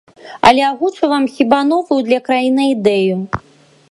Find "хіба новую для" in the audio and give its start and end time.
1.35-2.19